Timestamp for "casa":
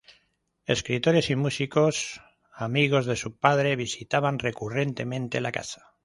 5.51-5.93